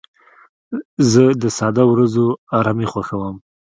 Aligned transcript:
زه 1.11 1.23
د 1.41 1.43
ساده 1.57 1.83
ورځو 1.91 2.25
ارامي 2.57 2.87
خوښوم. 2.91 3.35